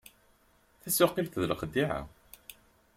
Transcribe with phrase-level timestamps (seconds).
[0.81, 1.99] Tasuqilt d lexdiɛa.